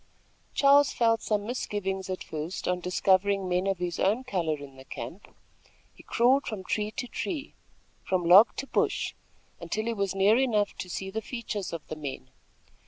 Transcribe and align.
Charles 0.55 0.91
felt 0.91 1.21
some 1.21 1.45
misgivings 1.45 2.09
at 2.09 2.23
first 2.23 2.67
on 2.67 2.79
discovering 2.79 3.47
men 3.47 3.67
of 3.67 3.77
his 3.77 3.99
own 3.99 4.23
color 4.23 4.57
in 4.57 4.75
the 4.75 4.83
camp. 4.83 5.27
He 5.93 6.01
crawled 6.01 6.47
from 6.47 6.63
tree 6.63 6.89
to 6.89 7.07
tree, 7.07 7.53
from 8.03 8.25
log 8.25 8.55
to 8.55 8.65
bush, 8.65 9.13
until 9.59 9.85
he 9.85 9.93
was 9.93 10.15
near 10.15 10.39
enough 10.39 10.75
to 10.79 10.89
see 10.89 11.11
the 11.11 11.21
features 11.21 11.71
of 11.71 11.87
the 11.87 11.95
men. 11.95 12.31